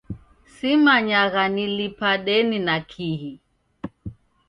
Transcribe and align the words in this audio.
Simanyagha 0.53 1.43
nilipa 1.53 2.11
deni 2.25 2.59
na 2.65 2.75
kihi 2.89 3.33